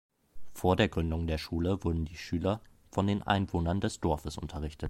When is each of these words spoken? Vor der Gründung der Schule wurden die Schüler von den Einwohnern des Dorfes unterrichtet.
Vor 0.55 0.77
der 0.77 0.87
Gründung 0.87 1.27
der 1.27 1.37
Schule 1.37 1.83
wurden 1.83 2.05
die 2.05 2.17
Schüler 2.17 2.59
von 2.89 3.05
den 3.05 3.21
Einwohnern 3.21 3.81
des 3.81 3.99
Dorfes 3.99 4.35
unterrichtet. 4.39 4.79